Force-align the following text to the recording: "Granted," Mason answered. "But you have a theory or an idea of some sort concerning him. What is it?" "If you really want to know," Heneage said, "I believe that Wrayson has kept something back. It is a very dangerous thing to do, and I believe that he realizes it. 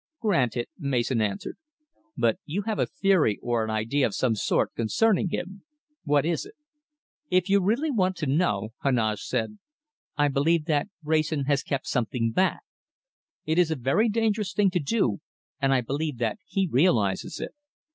"Granted," 0.19 0.67
Mason 0.79 1.21
answered. 1.21 1.59
"But 2.17 2.39
you 2.47 2.63
have 2.63 2.79
a 2.79 2.87
theory 2.87 3.37
or 3.43 3.63
an 3.63 3.69
idea 3.69 4.07
of 4.07 4.15
some 4.15 4.33
sort 4.33 4.73
concerning 4.73 5.29
him. 5.29 5.61
What 6.05 6.25
is 6.25 6.43
it?" 6.43 6.55
"If 7.29 7.49
you 7.49 7.61
really 7.61 7.91
want 7.91 8.15
to 8.15 8.25
know," 8.25 8.69
Heneage 8.83 9.21
said, 9.21 9.59
"I 10.17 10.27
believe 10.27 10.65
that 10.65 10.87
Wrayson 11.03 11.45
has 11.45 11.61
kept 11.61 11.85
something 11.85 12.31
back. 12.31 12.61
It 13.45 13.59
is 13.59 13.69
a 13.69 13.75
very 13.75 14.09
dangerous 14.09 14.53
thing 14.53 14.71
to 14.71 14.79
do, 14.79 15.19
and 15.61 15.71
I 15.71 15.81
believe 15.81 16.17
that 16.17 16.39
he 16.47 16.67
realizes 16.67 17.39
it. 17.39 17.53